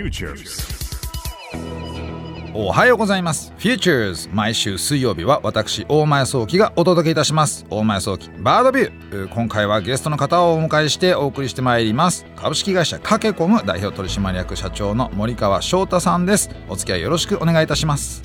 [0.00, 0.66] Futures.
[2.54, 3.52] おはようございます。
[3.58, 7.66] Futures 毎週水曜日は私大前早期がお届けいたします。
[7.68, 9.28] 大前早期バードビュー。
[9.28, 12.24] 今回はゲストの方をお迎えしてお送りしてまいります。
[12.34, 16.48] 株式会社カケコム代表取締役社長の森川翔太さんです。
[16.70, 18.22] お付き合いよろしくお願いいたします。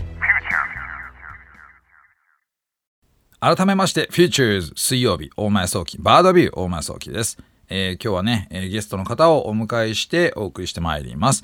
[3.41, 7.37] 改めまして Futures 水曜日大前早期バードビュー大前早期です。
[7.67, 11.43] えー今日はね、えーゲストの方をお迎えしてお送りしてまいります。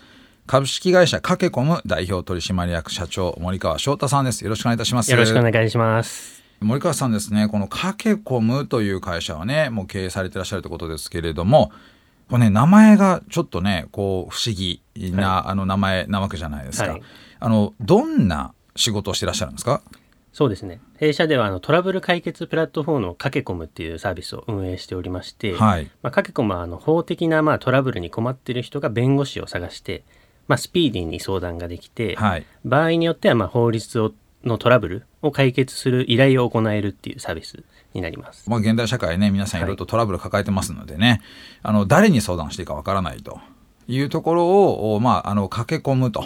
[0.52, 4.44] 株式会社カケコム代表取締役社長森川翔太さんです。
[4.44, 5.10] よろしくお願いいたします。
[5.10, 6.44] よろしくお願いします。
[6.60, 11.72] 森川さんですね、このカケコムという会社はね、もう経営されてらっしゃるということですけれども、
[12.30, 14.82] これね、名前がちょっとね、こう、不思議
[15.14, 16.90] な、あの名前なわけじゃないですか。
[16.90, 17.02] はい
[17.40, 19.82] あの、どんな仕事をしてらっしゃるんですか？
[20.34, 20.82] そうですね。
[20.98, 25.90] 弊社ではあのトラブル解決プラットフォームのカケコムっていうサービスを運営しておりまして、はい。
[26.02, 30.04] まあ、カケコムはあの法的なまあトラブルに困っている人が弁護士を探して、
[30.48, 32.46] まあ、スピーディーに相談ができて、はい。
[32.66, 34.12] 場合によってはまあ法律を
[34.44, 38.50] のトラブルを解決する依頼を行えるっていうサービスになります。
[38.50, 41.22] まあ、現代社会ね、皆さんいろいろとトラブル抱えてますのでね、
[41.62, 43.40] あの、誰に相談していいかわからないと
[43.88, 46.26] いうところを、おまあ、あの、駆け込むと。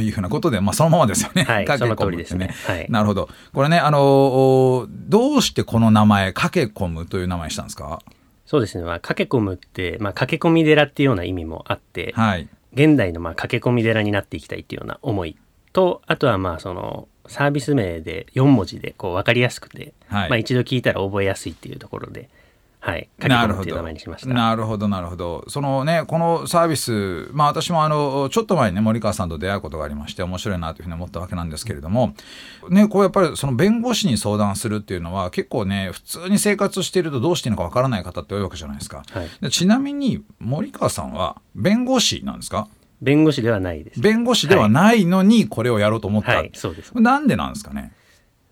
[0.00, 1.44] いうふうなことで、まあ、そのままですよね。
[1.44, 3.30] はい駆け込むその通りですねはいなるほど。
[3.54, 8.02] これね、あの、おどうしてこの名前、駆け込むという名前にしたんですか？
[8.44, 8.84] そうですね。
[8.84, 12.50] まあ、カケコムって、まあ、駆け込み寺っていうような意味もあって、はい。
[12.72, 15.36] 現代のまあ駆け込み寺になっていきたいっていうような思い
[15.72, 20.30] とあとはまあそのサービス名で4文字でこう分かりやすくて、はい。
[20.30, 22.28] まあ、一度聞いたら覚えやすいっていうところで、
[22.84, 24.34] はい、駆けなるほど込むっていう名前にしました。
[24.34, 24.88] なるほど。
[24.88, 32.14] なるほどそのねこのサービスまあ私もあのちょっと前にね森川さんと出会うことがありまして面白いなというふうに思ったわけなんですけれども
[32.68, 39.28] ねこうやっぱりその弁護士に相談するっていうのは結構ね普通に生活しているとどうしていいのかわからない方って多いわけじゃないですか、はい。
[39.40, 42.66] でちなみに森川さんは弁護士なんですか？
[43.00, 44.00] 弁護士ではないです。
[44.00, 46.92] 弁護士ではないのにこれをやろうと思った、はい、そうです。
[47.00, 47.92] なんでなんですかね？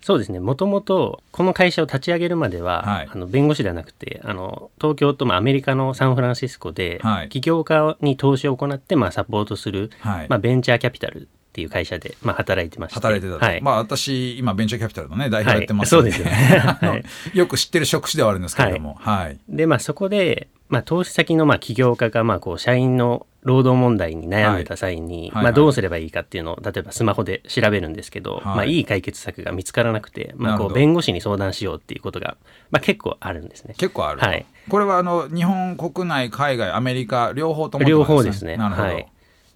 [0.03, 0.41] そうですね。
[0.41, 3.09] もともとこの会社を立ち上げるまでは、はい。
[3.11, 7.29] あの弁護士ではなくて、あの東京とまあアメリカのサンフランシスコで、はい。
[7.29, 10.27] 起業家に投資を行ってまあサポートする、はい。
[10.29, 18.97] まあベンチャーキャピタルっていう会社でまあ働いてまして、働いてたと、はい、まあ私今ベンチャーキャピタルのね代表やってますはいので, そうですよねよく知ってる職種ではあるんですけれども。
[19.01, 25.21] はい、でまあそこで、まあ、投資先のまあ起業家がまあこう社員の労働問題に悩んでた際に、はい。
[25.21, 25.31] はい。
[25.31, 28.43] はいまあ、どうすればいいかっていうのを例えばスマホで調べるんですけど、はい。
[28.43, 32.37] いまあ、いい解決策が見つからなくて、まあ、こう弁護士に相談しようっていうことが、
[32.71, 33.75] まあ、結構あるんですね。
[33.79, 34.45] 結構あると、はい。
[34.69, 38.57] これはあの日本国内海外アメリカ両方ともって両方ですね。
[38.57, 39.07] なるほど、はい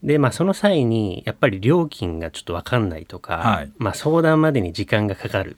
[0.04, 3.72] でまあ、その際にやっぱり料金がちょっと分かんないとか、はい。
[3.78, 5.56] まあ、相談までに時間がかかる。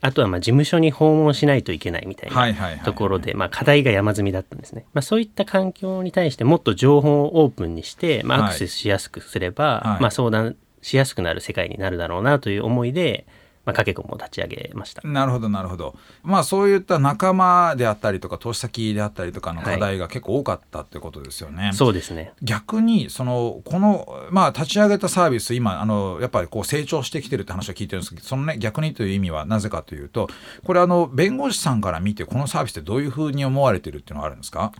[0.00, 2.80] あとはまあ事務所に訪問しないといけないみたいない。
[2.84, 8.48] ところで、まあ、課題が山積みだったんですね、まあ、そういった環境に対してもっと情報をオープンにして、まあ、はい。
[8.50, 10.02] アクセスしやすくすれば、はい。
[10.02, 13.26] まあ、相談しやすくなる世界になるだろうなという思いで、
[13.68, 15.06] まあ、かけこも立ち上げました。
[15.06, 15.94] なるほどなるほど。
[16.22, 22.32] まあそういった仲間であったりとか投資先であったりとかの課題が結構多かったってことですよね、そうですね。
[22.40, 30.28] 逆にそのこの、まあ、立ち上げたサービス今あのやっぱりこう成長してきてるって話を聞いてるんですけどそのね逆にという意味はなぜかというと
[30.64, 34.72] これあの弁護士さんから見てこのサービスってどういうふうに思われてるっていうのがあるんですか？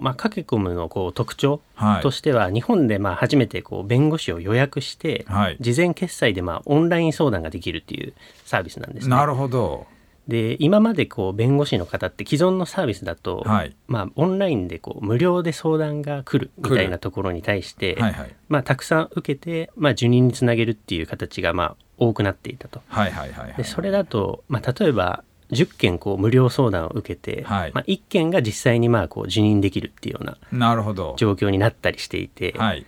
[0.00, 2.02] まあ、カケコムのこう特徴はい。
[2.02, 5.56] としては、日本でまあ初めてこう弁護士を予約して、はい。
[5.60, 8.12] 事前決済でまあオンライン相談ができるっていう
[8.44, 9.16] サービスなんですね。
[9.16, 9.86] なるほど。
[10.28, 13.74] で今までこう弁護士の方って既存のサービスだと、はい。
[13.88, 18.36] まあ、オンラインでこう無料で相談が来るみたいなところに対して、はいはい。
[18.48, 22.80] まあ、たくさん受けて、まあ、受任につなげるっていう形がまあ多くなっていたと。
[22.88, 23.56] はいはいはいはい。
[23.56, 27.72] でそれだと、まあ、例えば10件こう無料相談を受けて、はい。
[27.74, 31.14] まあ、1件が実際にまあこう受任できるっていうようななるほど。
[31.16, 32.86] 状況になったりしていて、はい。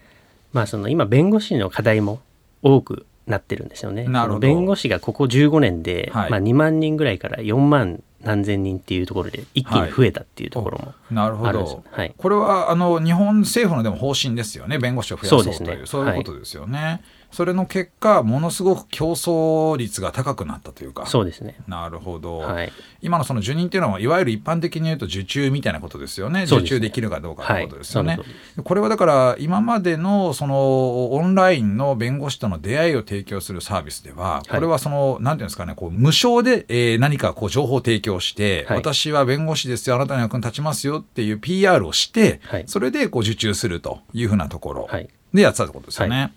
[0.52, 2.20] まあ、その今弁護士の課題も
[2.62, 4.04] 多くなってるんですよね。
[4.04, 4.46] なるほど。
[4.46, 6.30] その弁護士がここ15年で、はい。
[6.30, 12.14] まあ、2万人ぐらいから4万何千人っていうところで一気に増えたっていうところもなるほあるんですよど、はい。
[12.16, 14.78] これはあの日本政府のでも方針ですよね。
[14.78, 15.54] 弁護士を増やそうという。
[15.54, 15.82] そうね。
[15.86, 17.02] そういうことですよね、
[17.32, 21.06] それの結果ものすごく競争率が高くなったというか。
[21.06, 21.56] そうですね。
[21.66, 26.42] なるほど、はい、今のその受任っていうのはいわゆる一般的に言うと受注みたいなことですよね。
[26.42, 26.44] ね。
[26.44, 28.62] 受注できるかどうかということですよね、はい。
[28.62, 38.76] これはだから今までのそのオンラインの弁護士との出会いを提供するサービスでは、これはそのなんていうんですかねこう無償で、えー何かこう情報を提供して、はい。
[38.78, 42.64] 私は弁護士ですよあなたの役に立ちますよっていう PR をして、はい。
[42.66, 45.08] それでこう受注するというふうなところはい。
[45.32, 46.32] でやってたってことですよね。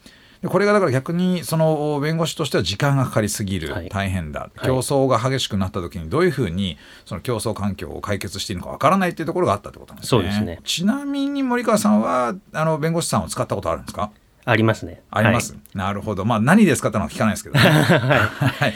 [0.49, 3.89] これがだから逆にその弁護士としては時間がかかりすぎる、はい。
[3.89, 4.41] 大変だ。
[4.41, 4.65] はい。
[4.65, 10.19] 競争が激しくなった時にどういうふうにその競争環境を解決していいのかわからないっていうところがあったってことなんですね。
[10.19, 10.59] そうですね。
[10.63, 14.11] ちなみに森川さんはあの弁護士さんを使ったことあるんですか？
[14.45, 15.01] ありますね。
[15.09, 16.23] あります、なるほど。
[16.23, 17.61] まあ何ですかってのは聞かないですけどね。
[17.65, 18.69] はい。
[18.69, 18.73] やっ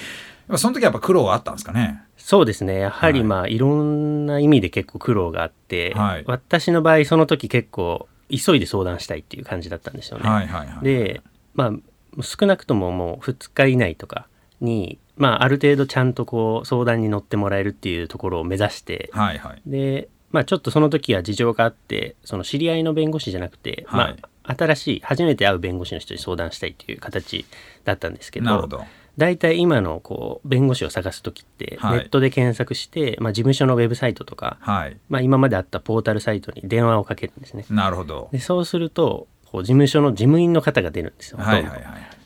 [0.48, 2.01] ぱその時はやっぱ苦労はあったんですかね？
[2.18, 2.80] そうですね。
[2.80, 3.27] やはりはい。
[3.27, 6.24] まあ、いろんな意味で結構苦労があって、はい。
[6.25, 10.27] 私の場合その時結構急いで相談したいっていう感じだったんですよね。
[10.27, 10.83] はいはいはい。
[10.83, 11.22] で、
[11.54, 11.66] ま
[12.18, 14.28] あ、少なくとももう2日以内とか
[14.62, 19.62] に、まあ、ある程度ちゃんとこう相談に乗ってもらえるっていうところを目指して、はいはい。
[19.66, 24.16] で、まあ、ちょっとその時は事情があってその知り合いの弁護士じゃなくて、はい。
[24.22, 27.46] まあ、新しい初めて会う弁護士の人に相談したいっていう形
[27.84, 28.84] だったんですけどなるほど。
[29.18, 32.00] 大体今のこう弁護士を探す時ってネはい。
[32.06, 34.98] ットで検索して、まあ、事務所のウェブサイトとか、はい。
[35.10, 37.66] まあ、今まであったポータルサイトに電話をかけるんですね。
[37.69, 38.30] なるほど。
[38.31, 41.38] でそうするとこう事務所の事務員の方が出るんですよ。
[41.38, 41.81] はいはいはい。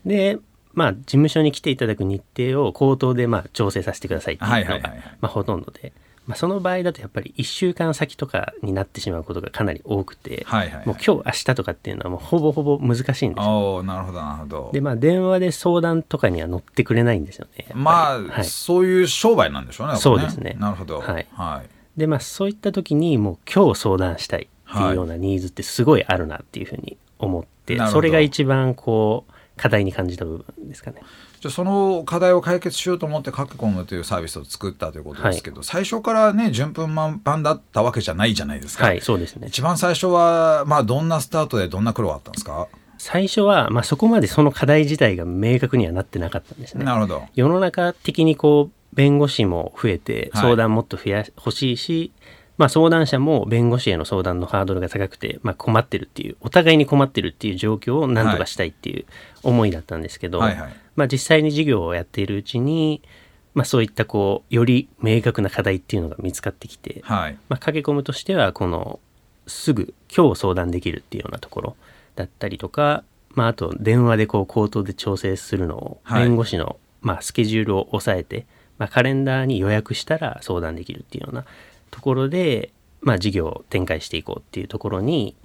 [0.06, 0.40] で、
[0.74, 5.94] まあ、事務所に来ていただく日程を口頭でまあ調整させてくださいっていうのが、はいはいまあ、ほとんどで、
[6.25, 10.88] まあ、その場合だとやっぱり1週間先とかになってしまうことがかなり多くて、はいはいはい。
[10.88, 13.84] もう今日明日とかっていうのはもうほぼほぼ難しいんですよ。
[13.84, 14.70] なるほどなるほど。
[14.74, 17.68] でまあ電話で相談とかには乗ってくれないんですよね。
[17.74, 19.98] まあ、はい、そういう商売なんでしょうね。
[19.98, 20.56] そうですね。
[20.60, 21.00] なるほど。
[21.00, 21.28] はい。
[21.34, 22.00] はい。
[22.00, 31.02] でまあそういった時にもう今日相談したいっていうようなニーズってすごいあるなっていうふうに思って、それが一番こう課題に感じた部分ですかね。
[31.40, 39.48] じゃあその課題を解決しようと思ってカケコムというサービスを作ったということですけど、最初からね順風満帆だったわけじゃないじゃないですか、はいそうですね。
[39.48, 46.86] 一番最初はまあどんなスタートでどんな苦労があったんですか、最初は、まあ、そこまでその課題自体が明確にはなってなかったんですね。
[46.86, 52.14] なるほど世の中的にこう弁護士も増えてはい相談もっと増や欲しいし、
[52.57, 59.05] まあ、相談者も弁護士への相談のハードルが高くて、まあ、困ってるっていうお互いに困ってるっていう状況を何とかしたいっていう
[59.41, 60.73] 思いだったんですけど、はいはい。
[60.95, 63.01] まあ、実際に事業をやっているうちに、
[63.55, 67.38] まあ、そういったこうより明確な課題っていうのが見つかってきて、はい。
[67.50, 69.00] まあ、駆け込むとしてはこの
[69.47, 71.75] すぐ今日相談できるっていうようなところ
[72.15, 76.23] だったりとか、まあ、あと電話でこう口頭で調整するのをはい。
[76.23, 78.45] 弁護士の、まあ、スケジュールを抑えて、
[78.77, 81.45] まあ、カレンダーに予約したら相談できるっていうような
[81.94, 85.36] ところで、まあ、事業を展開していこうっていうところに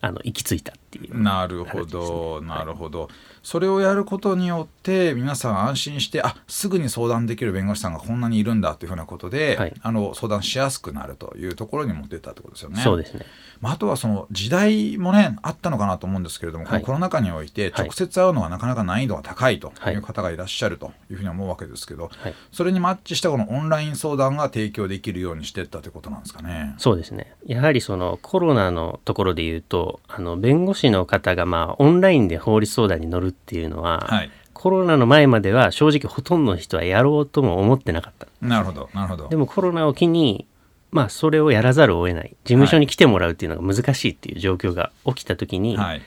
[0.00, 1.22] あの行き着いたっていう。
[1.22, 3.08] なるほど、なるほど。
[3.42, 12.80] それをやることによって皆さん安心してあすぐに相談できる弁護士さんがこんなにいるんだというふうなことで、はいあの相談しやすくなるというところにも出たってことですよね。
[12.82, 13.26] そうですね。
[13.60, 22.34] まあ、あとはその時代もねあったのかなと思うんですけれども、はいこのコロナ禍においてはい直接会うのはなかなか難易度が高いとはいいう方がいらっしゃるというふうに思うわけですけど、はい。
[22.52, 26.74] それにマッチしたこのオンライン相談が提供できるようにしていったということなんですかね。
[26.78, 27.34] そうですね。
[27.46, 38.26] やはりそのコロナのところで言うと、あの弁護士の方がまあオンラインで法律相談に乗るっていうのは、はい、コロナの前までは正直ほとんどの人はやろうとも思ってなかった。
[38.40, 40.46] なるほどなるほどでもコロナを機に、
[40.90, 42.28] まあそれをやらざるを得ない。
[42.44, 46.02] 事務所に来てもらうっていうのが難しいっていう状況が起きた時に、はい、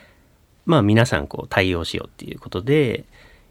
[0.66, 3.04] まあ皆さんこう対応しようっていうことで、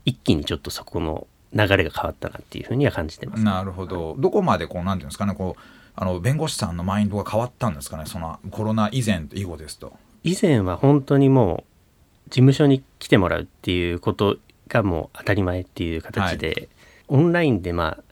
[0.04, 3.42] 一気にちょっとそこの流れが変わったなっていうふうには感じてます。
[3.42, 5.62] なるほどどこまでこうなんていうんですかねこう
[5.96, 9.92] あの弁護士さんのマインドが変わったんですかねそのコロナ以前と以後ですと。
[10.24, 11.73] 以前は本当にもう
[12.28, 14.38] 事務所に来てもらうっていうこと
[14.68, 16.68] がもう当たり前っていう形で、
[17.08, 18.04] オンラインでまあ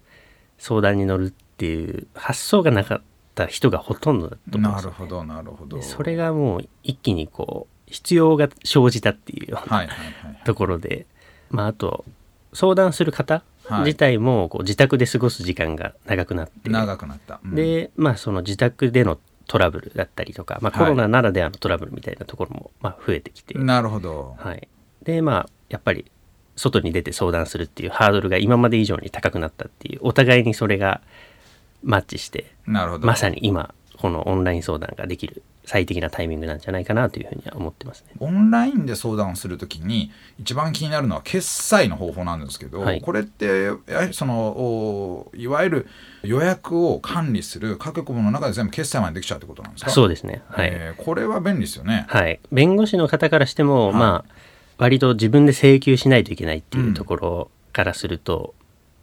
[0.59, 3.03] 相談に乗るっていう発想がなかっ
[3.35, 4.91] た人がほとんどだと思うんですよ。
[4.91, 5.77] なるほどなるほど。
[5.77, 10.43] でそれがもう一気にこう必要が生じたっていうようなはいはいはい。
[10.45, 11.07] ところで、
[11.51, 12.05] まああと
[12.53, 13.85] 相談する方はい。
[13.85, 17.41] 自体もこう自宅で過ごす時間が長くなって、長くなった。
[17.45, 17.55] うん。
[17.55, 19.19] でまあその自宅での
[19.53, 24.35] トラブルだったりとか、まあ、はいコロナならではのトラブルみたいなところもまあ増えてきて、なるほど。
[24.39, 24.67] はい、
[25.03, 26.11] でまあやっぱり
[26.57, 31.03] 外に出て相談するっていうハードルが今まで以上に高くなったっていうお互いにそれが
[31.83, 33.07] マッチしてなるほど。
[33.07, 38.13] まさに今このオンライン相談ができる最適なタイミングなんじゃないかなというふうには思ってますね。
[38.19, 43.71] オンラインで相談をするときに一番気になるのは決済の方法なんですけど、はいこれって
[44.13, 45.87] そのおいわゆる
[46.23, 49.91] 予約を管理する各国の中で全部決済までできちゃうってことなんですか？
[49.91, 50.43] そうですね。
[50.49, 50.71] はい。
[50.73, 52.07] えーこれは便利ですよね。
[52.09, 52.41] はい。
[52.51, 54.35] 弁護士の方からしても、はいまあ、
[54.79, 58.55] 割と自分で請求しないといけないっていうところからすると、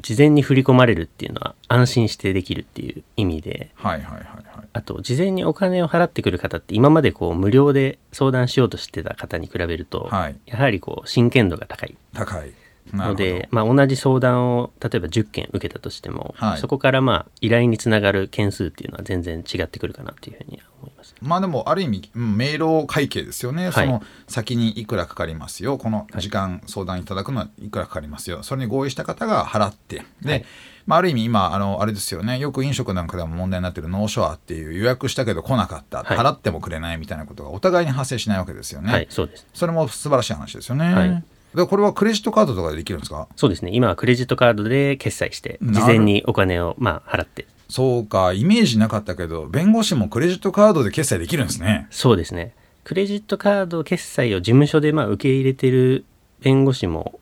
[0.02, 4.68] 事前に振り込まれるっていうのは安心してできるっていう意味で、はいはいはいはい。
[4.72, 11.96] あと、事前にお金を払ってくる方って今までこう無料で相談しようとしてた方に比べると、はいやはりこう真剣度が高い。
[12.14, 12.52] 高い。
[12.94, 16.60] ので、まあ、同じ相談を例えば10件受けたとしても、はい。
[16.60, 21.16] そこからまあ依頼につながる件数っていうのは全然違ってくるかなというふうには思います。
[21.22, 23.74] まあでもある意味うん明朗会計ですよね、はい。
[23.74, 25.78] その先にいくらかかりますよ。
[25.78, 28.44] この時間相談いただくのはいくらかかりますよ。
[28.44, 30.04] それに合意した方が払って。
[30.22, 30.46] で、はい。
[30.88, 32.40] まあ、ある意味今あのあれですよね。
[32.40, 36.18] よく飲食なんかでも問題になってるノーショアっていう予約したけど来なかった、はい。
[36.18, 39.46] 払ってもくれないみたいなことがお互いに発生しないわけですよね、はい、そうです。
[39.54, 41.24] それも素晴らしい話ですよね、はい
[41.56, 43.28] でこれはクレジットカードとかでできるんですか？
[43.36, 43.72] そうですね。
[43.74, 47.48] 今はクレジットカードで決済して、事前にお金をまあ払って。
[47.70, 52.54] そうかイメージなかったけど弁護士もクレジットカードで決済できるんですねそうですね。
[52.84, 56.04] クレジットカード決済を事務所でまあ受け入れてる
[56.42, 57.20] 弁護士も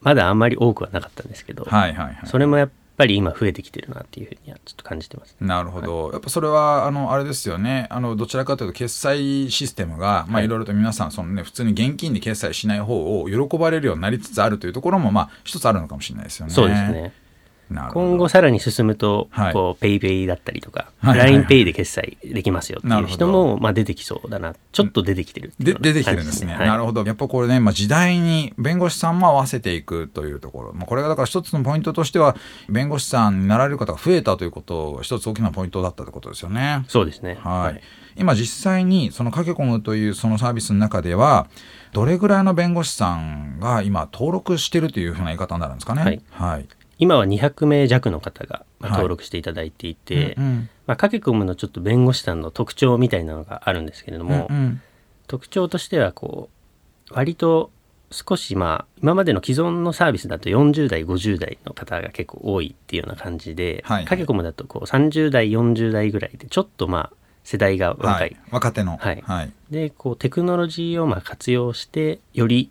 [0.00, 5.36] まだあんまり多くはなかったんですけど、はいはいはいそれもやっぱり今増えてきてるなっていうふうにはちょっと感じてます。
[5.40, 16.52] なるほど、やっぱそれはあのあれですよねあのどちらかというと決済システムが、まあ、はいいろいろと皆さんその、ね、普通に現金で決済しない方を喜ばれるようになりつつあるというところも、まあ、一つあるのかもしれないですよね。
[16.52, 17.12] そうですね。
[17.70, 24.54] 今後さらに進むと、はいこうペイペイだったりとか、はいはいはい LINEPay で決済できますよっていう人もまあ出てきそうだな。
[24.72, 26.52] ちょっと出てきてるっていうようなで出てきてるんですね。
[26.54, 27.04] 感じなるほど。
[27.04, 30.72] やっぱこれね、まあ、時代に弁護士さんも合わせていくというところ。
[30.72, 32.36] まあ、これがだから一つのポイントとしては、
[32.68, 36.84] 弁護士さんになられる方が増えたということが一つ大きなポイントだったということですよね。
[36.88, 37.38] そうですね。
[37.42, 37.80] はい、
[38.16, 41.48] 今実際にそのかけ込むというそのサービスの中では
[41.92, 46.02] どれぐらいの弁護士さんが今登録してるというふうな言い方になるんですかね。
[46.02, 50.68] はいはい今は200名弱の方が登録していただいていて、うんうん。
[50.86, 54.80] まあ、かけ込むのちょっと弁護士さんの特徴みたいなのがあるんですけれども、うんうん。
[55.26, 56.48] 特徴としてはこ
[57.10, 57.70] う割と
[58.10, 67.12] 少しまあ今までの既存のサービスだと40代50代の方が結構多いっていうような感じで、はいかけ込むだとこう30代40代ぐらいでちょっとまあ
[67.42, 69.22] 世代が若い、はい、若手の、はい。
[69.26, 69.52] はい。
[69.70, 72.70] でこうテクノロジーをまあ活用してより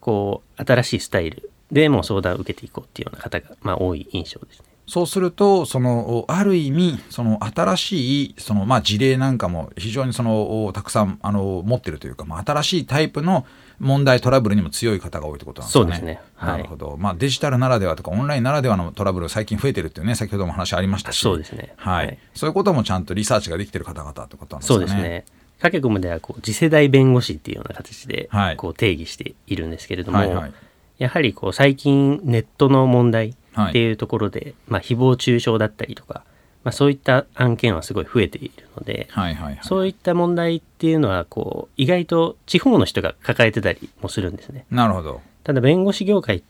[0.00, 4.66] こう新しいスタイルでもう相談を受けていこうっていうような方がまあ多い印象ですね。
[4.86, 13.46] そうするとそのある意味その新しいその、まあ、事例なんかも非常にそのたくさんあの持ってるというか、まあ、新しいタイプの
[13.78, 15.84] 問題トラブルにも強い方が多いということなんですかね。
[15.84, 16.20] そうですね。
[16.34, 16.58] はい。
[16.58, 21.20] なるほど、まあ、デジタルならではとかオンラインならではのトラブル最近増えてるっていうね先ほども話ありましたし。
[21.20, 21.72] そうですね。
[21.76, 22.06] はい。
[22.06, 22.18] はい。
[22.34, 24.76] そういうこともちゃんとリサーチができてる方々ってことなんですかね。
[24.76, 25.24] そうですね。
[25.60, 28.56] かけ込むではこう次世代弁護士っていうような形ではい。
[28.56, 30.52] こう定義しているんですけれども、はいはい
[30.98, 36.24] やはりこう最近ネットの問題はいっていうところで、まあ、誹謗中傷だったりとか、
[36.64, 44.64] まあ、そういった案件はすごい増えているので、はいはいはいそういった問題っていうのはこう意外と地方の人が抱えてたりもするんですね。
[44.70, 45.20] なるほど。
[45.44, 46.42] ただ弁護士業界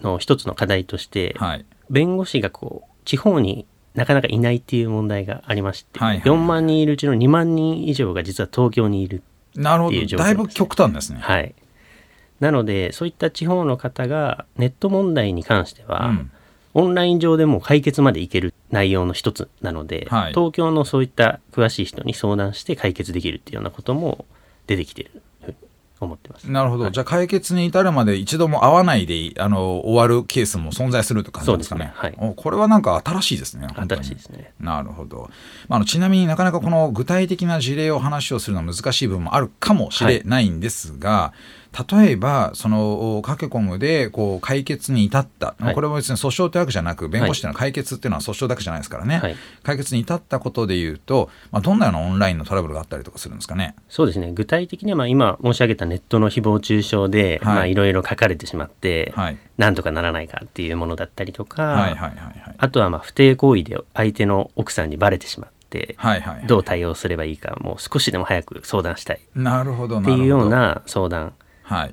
[0.00, 1.64] の一つの課題として、はい。
[1.90, 9.22] 弁護士がこう地方になかなかいないっていう問題がありまして、はいはい4万人いるうちの2万人以上が実は東京にいる。
[9.54, 9.88] なるほど。
[9.88, 11.20] っていう状況だいぶ極端ですね。
[11.20, 11.54] はい。
[12.40, 16.30] なのでそういった地方の方がネット問題に関しては、うん
[16.74, 24.26] オンライン上でもう解決までいける内容の一つなので、はい東京のそういった詳しい人に相談して解決できるっていうようなことも
[24.66, 25.22] 出てきてる
[26.00, 26.50] 思ってます。
[26.50, 31.92] なるほど、じゃあ解決に至るまで一度も会わないであの終わるケースも存在するという感じですかね。
[31.94, 33.66] そうですねはいおこれはなんか新しいですね。
[33.74, 34.52] 新しいですね。
[34.60, 35.30] なるほど、
[35.68, 41.32] まあ、あのちなみになかなかこの具体的な事例を話をするのは難しい部分もあるかもしれないんですが、
[41.72, 45.74] 例えばそのカケコムでこう解決に至った、はい。
[45.74, 49.36] これも別に訴訟というわけじゃなく弁護士というのは解決っていうのは訴訟だけじゃないですからね、はい。
[49.62, 53.74] 解決に至ったことでいうと、まあ、どんなようなオンラインのトラブルがあったりとかするんですかね。
[53.88, 54.32] そうですね。
[54.32, 57.54] 具体的にはまあ今申し上げたネットの誹謗中傷で、はい。
[57.54, 61.96] まあいろいろ書かれてしまって、はい、なんとかならないかっていうものだったりとか、
[62.56, 69.20] あとはまあ不貞行為で相手の奥さんにバレてしまって、はいはいどう対応すればいいかもう少しでも早く相談したい。
[69.34, 71.32] なるほどっていうような相談はい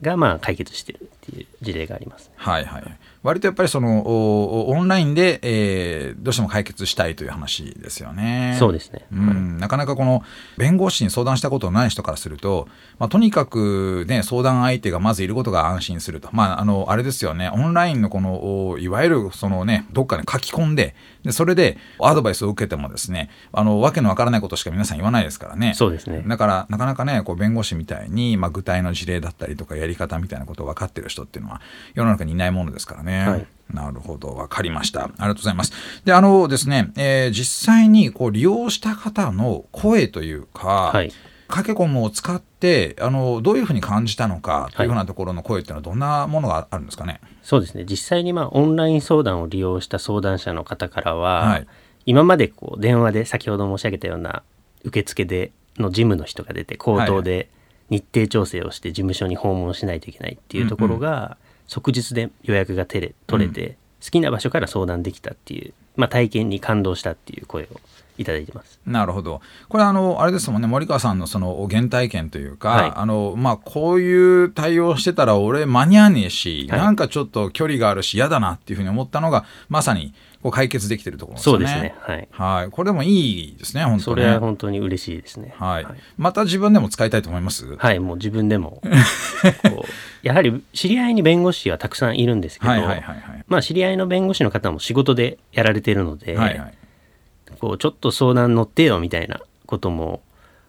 [0.01, 2.34] がまあ解決してるっていう事例がありますね。
[2.38, 2.84] はいはい
[3.25, 8.55] 割とやっぱりそのおオンラインで、えーどうしても解決したいという話ですよね。
[8.60, 9.05] そうですね。
[9.12, 10.24] うん、なかなかこの
[10.58, 12.67] 弁護士に相談したことのない人からすると、
[13.00, 25.74] まあ、とにかく、ね、相談相手がまずいることが安心すると、まあ、あのあれですよねオンラインのこのおいわゆるその、ね、どっかに書き込んででそれでアドバイスを受けてもですねあのわけのわからないことしか皆さん言わないですからね。
[25.75, 26.24] そうですね。
[26.27, 31.62] だからなかなかねこう弁護士みたいに、まあ、具体の事例だったりとかやり方みたいなことを分かってる人っていうのは
[31.94, 33.14] 世の中にいないものですからね。
[33.19, 33.45] はい。
[33.74, 34.36] なるほど。
[34.36, 35.05] 分かりました。
[35.05, 35.74] ありがとうございます。
[36.05, 41.12] であのですね、えー実際にこう利用した方の声というか、はい。
[41.48, 47.22] カケコムを使ってあのどういうふうに感じたのかというふうなところの声っていうのはどんなものがあるんですかね？
[47.43, 47.86] そうですね。
[47.88, 51.67] 実際にまあオンライン相談を利用した相談者の方からは、はい。
[52.07, 54.43] 今までこう電話で先ほど申し上げたような
[54.84, 57.50] 受付での事務の人が出て口頭で
[57.89, 67.67] 日程調整をして事務所に訪問しないといけないっていうところが、即日で予約が取れ取れて、好きな場所から相談できたっていう、まあ、体験に感動したっていう声を
[68.17, 68.79] いただいてます。
[68.86, 69.41] なるほど。
[69.67, 72.91] これあのあれですもんね森川さんのその原体験というか、はい。
[72.95, 76.79] あのまあ、こういう対応してたら俺間に合わねえし、はい。
[76.79, 80.13] なんかちょっと距離があるし嫌だなっていうふうに思ったのがまさに
[80.46, 81.66] こう解決できてるところですよね。
[81.68, 84.04] そうですねはいはい、これでもいいですね本当ね。
[84.04, 87.75] それは本当に嬉しいですねはいはい、また自分でも使いたいと思います？
[87.78, 88.80] はいもう自分でも
[89.68, 93.44] こうやはり知り合いに弁護士はたくさんいるんですけど、はいはいはいはい。
[93.48, 96.74] まあ知り合いの弁護士の方も仕事でやられてるので、はいはい。
[97.60, 100.22] こうちょっと相談乗ってよみたいなことも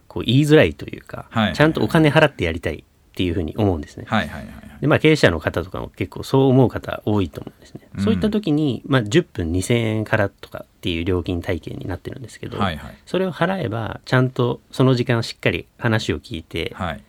[0.09, 2.83] こう言いづらいというか、はいちゃんとお金払ってやりたい
[3.17, 4.05] っていうふうに思うんですね。
[4.07, 4.81] はいはいはい。
[4.83, 7.89] でまあ経営者の方とかも結構そう思う方多いと思うんですね。
[7.97, 12.95] うんそういった時に、まあ、10分2000円からとかっていう料金体系になってるんですけど、はいはい。
[13.07, 17.03] それを払えばちゃんとその時間しっかり話を聞いてはい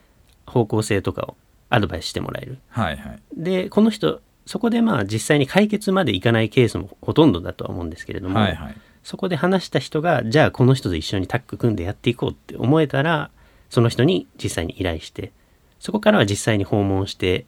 [0.46, 1.36] 方向性とかを
[1.68, 2.58] アドバイスしてもらえる。
[2.70, 3.20] はいはい。
[3.36, 8.76] でこの人そこでまあ実際に解決までいかないケースもほとんどだとは思うんですけれども、はいはい。
[9.02, 13.30] そこで話した人がじゃあこの人と一緒にタッグ組んでやっていこうって思えたら
[13.68, 15.32] その人に実際に依頼して
[15.80, 17.46] そこからは実際に訪問して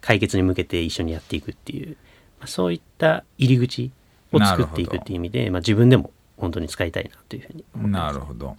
[0.00, 1.96] 解決に向けて一緒にやっていくっていう、
[2.38, 3.90] まあ、そういった入り口
[4.32, 8.14] を作っていくっていう意味で、まあ、自分でも本当に使いたいなというふうに思ってます。
[8.14, 8.56] なるほど。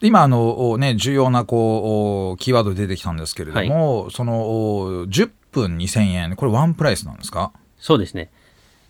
[0.00, 7.52] 今あのね重要なこうキーワード出てきたんですけれども、そのお10分2000円これワンプライスなんですか？
[7.78, 8.30] そうですね。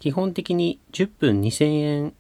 [0.01, 2.15] 基本的に10分2000円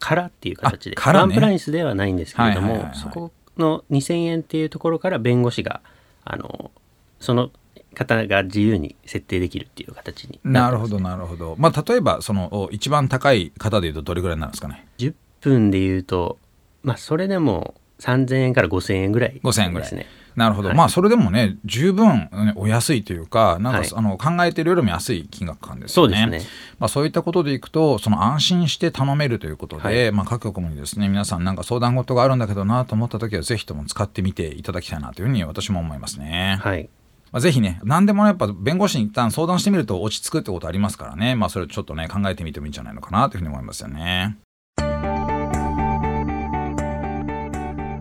[0.00, 1.02] からっていう形で、ね。
[1.06, 3.00] ワンプライスではないんですけれども、はいはいはいはい。
[3.00, 5.80] そこの2000円っていうところから弁護士が
[6.24, 6.72] あの
[7.22, 7.50] その
[7.94, 11.54] 方が自由に設定できるっていう形になるほどなるほど。
[11.58, 16.38] まあ例えばそのお一番高い方でいうとどれぐらいになるんですかね？10分で言うと
[16.82, 19.88] まあそれでも3000円から5000円ぐらい5000円ぐらい。
[19.88, 20.76] ですねなるほど、はい。
[20.76, 23.88] まあそれでもね十分、ね、お安いというかなんか、はい。
[23.94, 26.16] あの考えてるよりも安い金額感ですよね。
[26.16, 26.50] そうですね。
[26.78, 30.12] まあ、そういったことでいくとその安心して頼めるということで、はい。
[30.12, 36.58] まあ、各局にですね皆さんなんか相談事があるんだけどなと思った時はぜひとも使ってみていただきたいなというふうに私も思いますね。
[36.62, 36.88] はい
[37.32, 44.36] まあ、ぜひね何でもねやっぱ弁護士に一旦相談してみると落ち着くってことありますからねまあそれちょっとね考えてみてもいいんじゃないのかなというふうに思いますよね。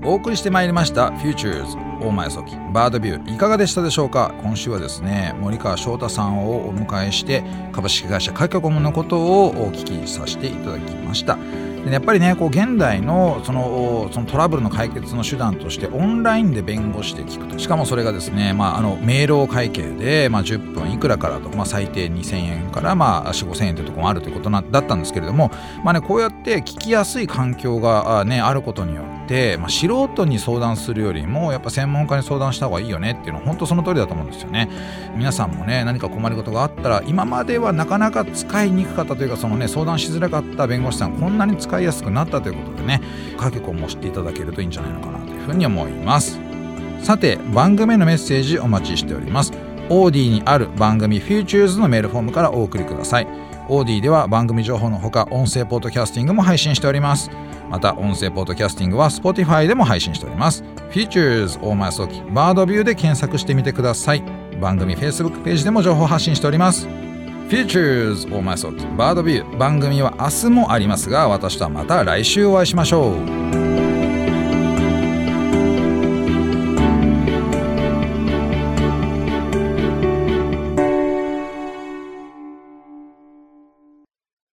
[0.03, 4.33] お送りしてまいりました「Futures 大前早期バードビュー」いかがでしたでしょうか？
[4.41, 11.37] 今週はですね森川翔太さんをお迎えして株式会社各局のことをお聞きさせていただきました。
[11.89, 17.57] やっぱりねこう現代のそのそのトラブルの解決の手段としてオンラインで弁護士で聞くと。
[17.57, 25.51] しかもそれがですね、まあ、あの明朗会計で、まあ、10分いくらからと、まあ、最低2000円から、まあ、4 5 0 0 0円というところもあるということなだったんですけれども、
[25.83, 34.69] まあね、こうやって聞きやすい環境があ,、ね、あることによってて、まあ、素人に相談するよりもやっぱ専門家に相談した方がいいよねっていうのは本当その通りだと思うんですよね。
[35.15, 43.01] 皆さんもね何か困りごとがあったら今まではなかなか使いにくかったというかそのね相談しづらかった弁護士さんこんなに使いやすくなったということでね
[43.37, 46.37] かけこも知っていただけるといいんじゃないのかなというふうに思います。
[47.01, 49.53] さて番組へのメッセージお待ちしております。
[49.89, 53.27] オーディにある番組 Futures のメールフォームからお送りください。
[53.69, 57.31] オーディでは番組情報のほか音声ポッドキャスティングも配信しております。
[57.71, 60.63] また音声ポッドキャスティングは Spotify でも配信しております。
[60.91, 64.23] Futures 大前早期バードビューで検索してみてください。
[64.59, 66.87] 番組 Facebook ページでも情報発信しております。
[67.47, 73.60] Futures 大前早期バードビュー番組は明日もありますが私とはまた来週お会いしましょう。